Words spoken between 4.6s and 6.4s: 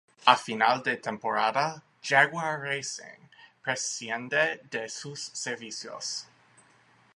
de sus servicios.